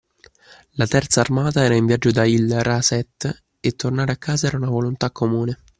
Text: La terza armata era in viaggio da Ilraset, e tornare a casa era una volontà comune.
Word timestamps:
La 0.77 0.87
terza 0.87 1.21
armata 1.21 1.63
era 1.63 1.75
in 1.75 1.85
viaggio 1.85 2.09
da 2.09 2.25
Ilraset, 2.25 3.43
e 3.59 3.71
tornare 3.73 4.11
a 4.13 4.17
casa 4.17 4.47
era 4.47 4.57
una 4.57 4.67
volontà 4.69 5.11
comune. 5.11 5.59